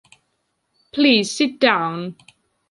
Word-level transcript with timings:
Please 0.95 1.29
sit 1.35 1.59
down. 1.59 2.15